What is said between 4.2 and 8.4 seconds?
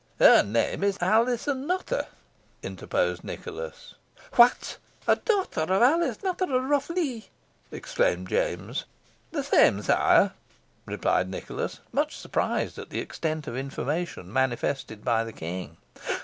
"What! a daughter of Alice Nutter of Rough Lee?" exclaimed